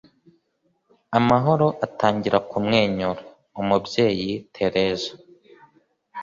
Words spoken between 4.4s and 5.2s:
tereza